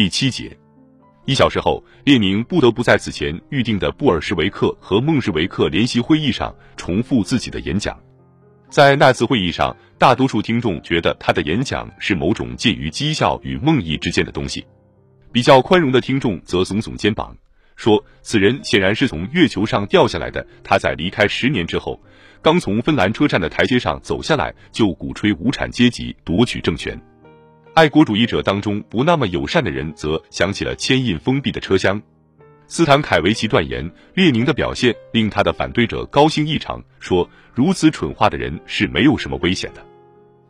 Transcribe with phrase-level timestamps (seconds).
[0.00, 0.56] 第七节。
[1.26, 8.00] 一小时后，列宁不得不在此前预定的布尔什维克和孟什维克联席会议上重复自己的演讲。
[8.70, 14.66] 在那次会议上，大多数听众觉得他的演讲是某种介于讥笑与梦呓之间的东西。
[15.30, 17.36] 比较宽容的听众则耸耸肩膀，
[17.76, 20.46] 说此人显然是从月球上掉下来的。
[20.64, 22.02] 他在离开十年之后，
[22.40, 26.98] 刚从芬兰车站的台阶上走下来，就鼓吹无产阶级夺取政权。
[27.72, 32.02] 爱国主义者当中不那么友善的人则想起了牵引封闭的车厢。
[32.66, 39.84] 斯坦凯维奇断言，列宁的表现令他的反对者高兴异常，说如此蠢话的人是没有什么危险的。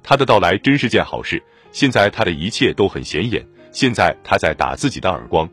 [0.03, 1.43] 他的到来真是件好事。
[1.73, 3.47] 现在他的一切都很显眼。
[3.71, 5.49] 现在他在打自己的耳光。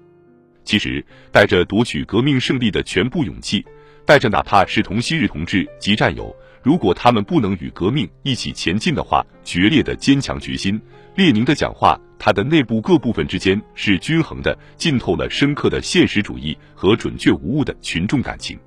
[0.64, 3.64] 其实，带着夺取革命胜利的全部勇气，
[4.06, 6.36] 带着哪怕是同昔日同志及战友。
[6.68, 10.78] 如果他们不能与革命一起前进的话，决裂的坚强决心。
[11.16, 18.60] 列宁的讲话，他的内部各部分之间是均衡的，浸透了深刻的现实主义和准确无误的群众感情。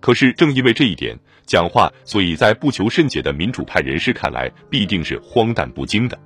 [0.00, 6.18] 可是正因为这一点，讲话所以在不求甚解的民主派人士看来，必定是荒诞不经的。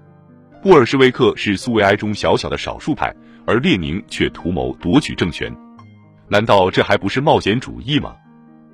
[0.62, 3.14] 布尔什维克是苏维埃中小小的少数派，
[3.44, 5.54] 而列宁却图谋夺取政权，
[6.26, 8.16] 难道这还不是冒险主义吗？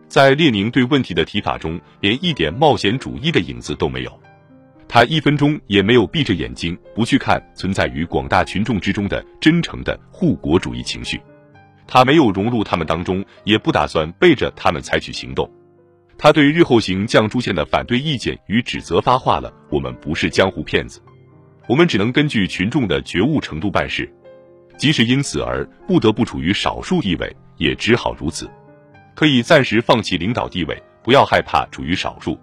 [0.08, 4.20] 在列宁对问题的提法中，连一点冒险主义的影子都没有。
[4.88, 11.20] 他一分钟也没有闭着眼睛不去看存在于广大群众之中的真诚的护国主义情绪。
[11.86, 15.48] 他没有融入他们当中，也不打算背着他们采取行动。
[16.16, 21.00] 他对日后行将出现的反对意见与指责发话了：我们不是江湖骗子，
[21.68, 24.10] 我们只能根据群众的觉悟程度办事，
[24.78, 28.50] 即使因此而不得不处于少数地位，也只好如此。
[29.18, 32.34] 可以暂时放弃领导地位，不要害怕处于少数。《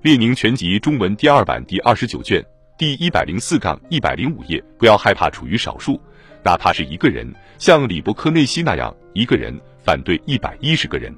[0.00, 2.40] 列宁全集》中文第二版第二十九卷
[2.78, 4.62] 第一百零四杠一百零五页。
[4.78, 6.00] 不要害怕处于少数，
[6.44, 7.26] 哪怕是一个人，
[7.58, 11.12] 像李伯克内西那样，一个人反对一百一十个人，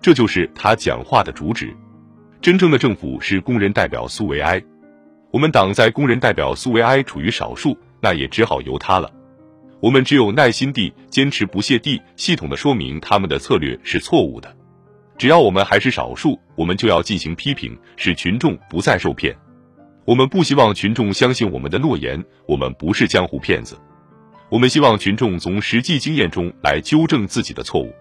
[0.00, 1.70] 这就是他讲话的主旨。
[2.40, 4.62] 真正的政府是工人代表苏维埃，
[5.30, 9.12] 我们党在工人代表苏维埃处于少数，那也只好由他了。
[9.82, 14.56] 我们只有耐心地坚持不懈地系统的说明他们的策略是错误的。
[15.18, 19.36] 只要我们还是少数，我们就要进行批评，使群众不再受骗。
[20.04, 23.76] 我们不希望群众相信我们的诺言，我们不是江湖骗子。
[24.48, 27.86] 我们希望群众从实际经验中来纠正自己的错误。《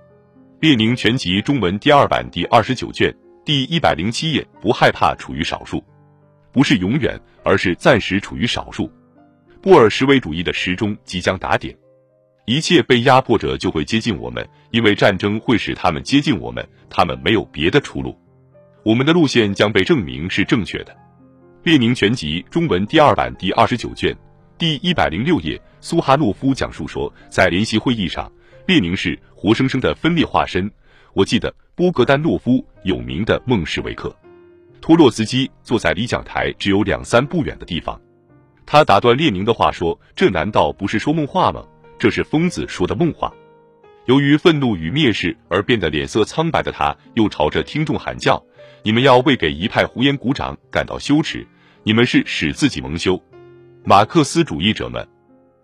[0.59, 3.12] 列宁全集》中文第二版第二十九卷
[3.44, 4.46] 第一百零七页。
[4.62, 5.84] 不害怕处于少数，
[6.52, 8.88] 不是永远，而是暂时处于少数。
[9.61, 11.77] 布尔什维主义的时钟即将打点，
[12.47, 18.17] 一切被压迫者就会接近我们，因为战争会使他们接近我们，他们没有别的出路。
[18.83, 20.91] 我们的路线将被证明是正确的。
[21.63, 24.17] 《列宁全集》中文第二版第二十九卷
[24.57, 28.31] 第一百零六页，苏哈诺夫讲述说，在联席会议上，
[28.66, 30.72] 列宁是活生生的分裂化身。
[31.13, 34.11] 我记得波格丹诺夫有名的孟什维克，
[34.81, 38.01] 托洛茨基坐在离讲台只有两三步远的地方。
[38.72, 41.62] 他打断列宁的话说：“这难道不是说梦话吗？
[42.00, 43.34] 这是疯子说的梦话。”
[44.08, 48.42] 由于愤怒与蔑视而变得脸色苍白的他，又朝着听众喊叫
[48.82, 51.46] ：“你们要为给一派胡言鼓掌感到羞耻！
[51.84, 53.22] 你们是使自己蒙羞，
[53.84, 55.06] 马克思主义者们！”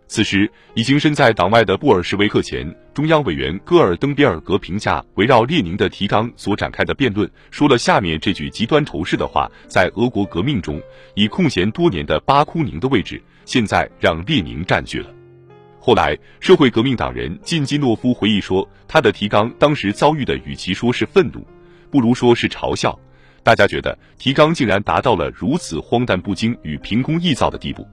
[0.09, 10.81] 此时，已经身在党外的布尔什维克前中央委员戈尔登别尔格评价围绕列宁的提纲所展开的辩论，说了下面这句极端仇视的话：在俄国革命中，
[11.13, 15.13] 已空闲多年的巴库宁的位置，现在让列宁占据了。
[15.77, 21.45] 后来，社会革命党人金基诺夫回忆说，他的提纲当时遭遇的，与其说是愤怒，
[21.91, 22.97] 不如说是嘲笑。
[23.43, 27.85] 大家觉得提纲竟然达到了如此荒诞不经与凭空臆造的地步。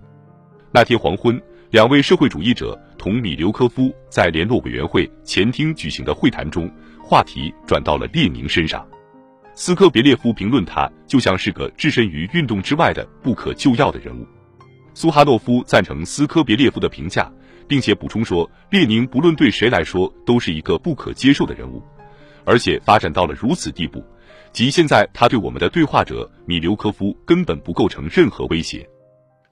[0.71, 1.43] 那天黄昏。
[1.71, 6.71] 两位社会主义者同米留科夫在联络委员会前厅举行的会谈中，
[7.03, 8.87] 话题转到了列宁身上。
[9.55, 14.27] 斯科别列夫评论他就像是个置身于运动之外的不可救药的人物。
[14.95, 17.31] 苏哈诺夫赞成斯科别列夫的评价，
[17.67, 21.83] 并且补充说，列宁不论对谁来说都是一个不可接受的人物，
[22.45, 24.05] 而且发展到了如此地步，
[24.53, 28.89] 即现在他对我们的对话者米留科夫根本不构成任何威胁。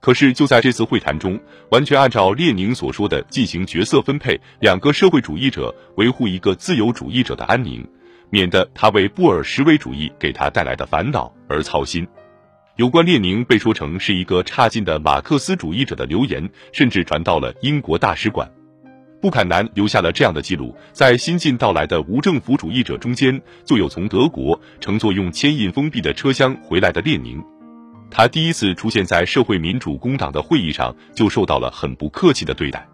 [0.02, 1.38] 可是就在这次会谈中，
[1.70, 7.88] 完全按照列宁所说的进行角色分配，两个社会主义者维护一个自由主义者的安宁，
[8.28, 12.04] 免得他为布尔什维主义给他带来的烦恼而操心。
[12.74, 18.50] 有关列宁被说成是一个差劲的马克思主义者的流言，甚至传到了英国大使馆。
[19.20, 27.40] 布坎南留下了这样的记录：在新近到来的无政府主义者中间，就有从德国乘坐用牵引封闭的车厢回来的列宁。
[28.14, 32.86] 他第一次出现在社会民主工党的会议上，就受到了很不客气的对待。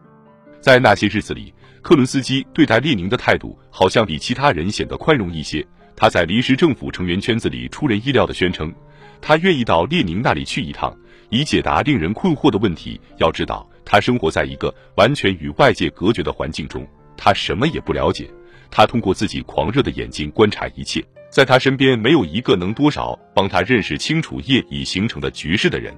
[0.61, 5.67] 在那些日子里，克伦斯基对待列宁的态度好像比其他人显得宽容一些。
[5.97, 8.73] 他在临时政府成员圈子里出人意料地宣称，
[9.21, 10.97] 他愿意到列宁那里去一趟，
[11.31, 13.01] 以解答令人困惑的问题。
[13.17, 16.87] 要知道，他生活在一个完全与外界隔绝的环境中，
[17.17, 18.31] 他什么也不了解。
[18.71, 25.97] 他通过自己狂热的眼睛观察一切，在他身边没有一个能多少帮他认识清楚业已形成的局势的人。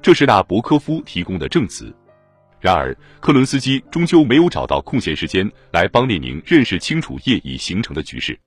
[0.00, 1.94] 这是纳博科夫提供的证词。
[2.60, 8.38] 然而，克伦斯基终究没有找到空闲时间来帮列宁认识清楚业已形成的局势。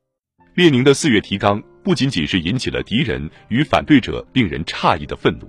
[0.56, 5.48] 列宁的四月提纲不仅仅是引起了敌人与反对者令人诧异的愤怒，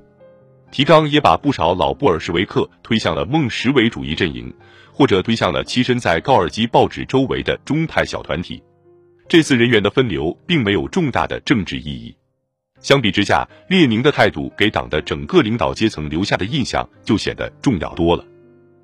[0.70, 4.52] 提纲也把不少老布尔什维克推向了孟什维主义阵营。
[4.90, 8.60] 或者推向了栖身在高尔基报纸周围的中派小团体。
[9.28, 12.16] 这次人员的分流并没有重大的政治意义。
[12.80, 18.24] 相比之下，列宁的态度给党的整个领导阶层留下的印象就显得重要多了。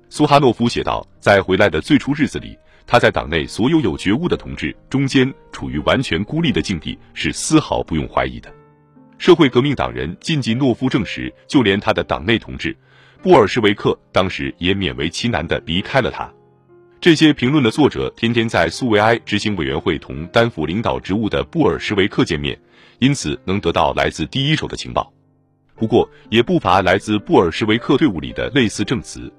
[0.07, 2.55] 苏哈诺夫写道，在回来的最初日子里，
[2.85, 8.53] 他在党内所有有觉悟的同志中间处于完全孤立的境地，是丝毫不用怀疑的。
[9.17, 12.75] 社会革命党人晋进诺夫证实，就连他的党内同志。
[13.23, 16.31] 布尔什维克当时也勉为其难地离开了他。
[17.05, 22.59] 这些评论的作者天天在苏维埃执行委员会同担负领导职务的布尔什维克见面，
[22.97, 25.13] 因此能得到来自第一手的情报。
[25.75, 29.31] 不过，也不乏来自布尔什维克队伍里的类似证词，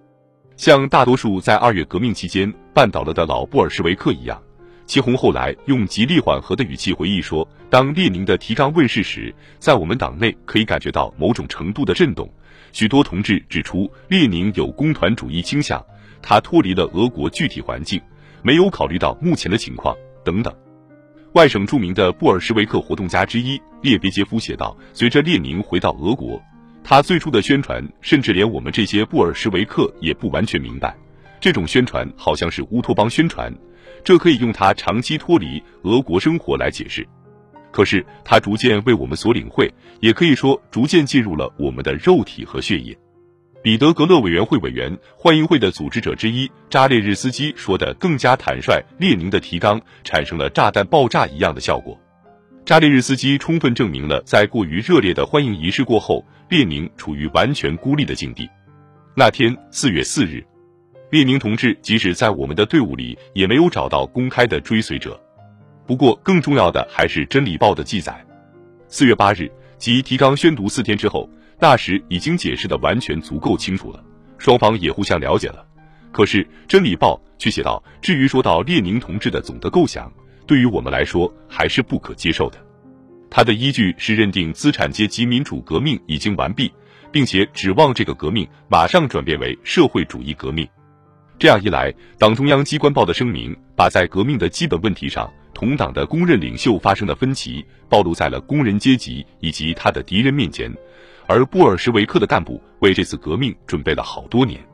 [0.57, 4.41] 像大多数在二月革命期间绊倒了的老布尔什维克一样，
[4.87, 12.33] 齐红后来用极力缓和的语气回忆说：“当列宁的提纲问世时，在我们党内可以感觉到某种程度的震动。”
[12.73, 15.83] 许多同志指出，列宁有工团主义倾向，
[16.23, 18.01] 他脱离了俄国具体环境，
[18.43, 20.55] 没有考虑到目前的情况等等。
[21.33, 26.43] 外省著名的布尔什维克活动家之一列别杰夫写道：“随着列宁回到俄国，
[26.83, 30.97] 他最初的宣传，甚至连我们这些布尔什维克也不完全明白。
[31.39, 33.55] 这种宣传好像是乌托邦宣传，
[34.03, 37.07] 这可以用他长期脱离俄国生活来解释。”
[37.71, 39.71] 可是他逐渐为我们所领会，
[40.01, 42.97] 也可以说逐渐进入了我们的肉体和血液。
[43.67, 52.01] 彼得格勒委员会委员、欢迎会的组织者之一扎列日斯基说的更加坦率：列宁的提纲产生了炸弹爆炸一样的效果。
[52.65, 58.49] 扎列日斯基充分证明了，在过于热烈的欢迎仪式过后，列宁处于完全孤立的境地。
[59.17, 60.47] 那天四月四日，
[61.11, 65.21] 列宁同志即使在我们的队伍里，也没有找到公开的追随者。
[65.85, 68.25] 不过，更重要的还是《真理报》的记载。
[68.87, 74.05] 四月八日，即提纲宣读四天之后，那时已经解释的完全足够清楚了，
[74.37, 75.67] 双方也互相了解了。
[76.13, 80.13] 可是，《真理报》却写道：“至于说到列宁同志的总的构想，
[80.47, 82.59] 对于我们来说还是不可接受的。
[83.31, 86.73] 他的依据是认定资产阶级民主革命已经完毕，
[87.11, 90.67] 并且指望这个革命马上转变为社会主义革命。
[91.39, 100.71] 这样一来，党中央机关报的声明把在革命的基本问题上。”同党的公认领袖发生的分歧暴露在了工人阶级以及他的敌人面前，
[101.29, 104.65] 而布尔什维克的干部为这次革命准备了好多年，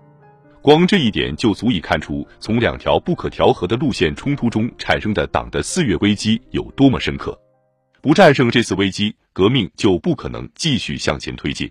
[0.60, 7.38] 光这一点就足以看出从两条不可调和的路线冲突中产生的党的四月危机有多么深刻。
[8.00, 11.70] 不战胜这次危机，革命就不可能继续向前推进。